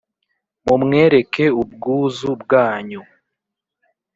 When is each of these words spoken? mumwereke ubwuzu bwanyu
mumwereke 0.65 1.45
ubwuzu 1.61 2.29
bwanyu 2.43 3.01